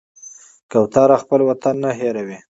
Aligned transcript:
کوتره 0.71 1.15
خپل 1.23 1.39
وطن 1.49 1.75
نه 1.83 1.91
هېروي. 1.99 2.37